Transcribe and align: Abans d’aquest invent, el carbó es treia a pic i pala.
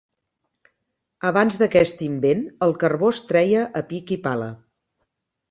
Abans 1.29 1.59
d’aquest 1.63 2.01
invent, 2.07 2.41
el 2.69 2.73
carbó 2.85 3.13
es 3.17 3.21
treia 3.33 3.67
a 3.83 3.85
pic 3.93 4.17
i 4.19 4.21
pala. 4.27 4.51